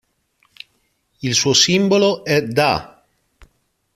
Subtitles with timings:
[1.21, 3.03] Il suo simbolo è da.